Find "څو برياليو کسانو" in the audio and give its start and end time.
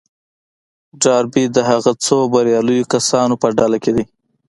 2.05-3.33